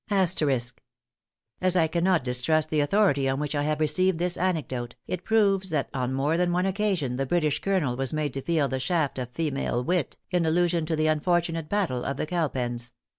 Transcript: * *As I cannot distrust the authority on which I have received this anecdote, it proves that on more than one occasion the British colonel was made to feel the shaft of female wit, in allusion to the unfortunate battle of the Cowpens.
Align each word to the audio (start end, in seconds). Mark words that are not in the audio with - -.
* 0.05 0.09
*As 0.09 0.71
I 1.77 1.85
cannot 1.85 2.23
distrust 2.23 2.71
the 2.71 2.79
authority 2.79 3.29
on 3.29 3.39
which 3.39 3.53
I 3.53 3.61
have 3.61 3.79
received 3.79 4.17
this 4.17 4.35
anecdote, 4.35 4.95
it 5.05 5.23
proves 5.23 5.69
that 5.69 5.91
on 5.93 6.11
more 6.11 6.37
than 6.37 6.51
one 6.51 6.65
occasion 6.65 7.17
the 7.17 7.27
British 7.27 7.59
colonel 7.59 7.95
was 7.95 8.11
made 8.11 8.33
to 8.33 8.41
feel 8.41 8.67
the 8.67 8.79
shaft 8.79 9.19
of 9.19 9.29
female 9.29 9.83
wit, 9.83 10.17
in 10.31 10.43
allusion 10.47 10.87
to 10.87 10.95
the 10.95 11.05
unfortunate 11.05 11.69
battle 11.69 12.03
of 12.03 12.17
the 12.17 12.25
Cowpens. 12.25 12.93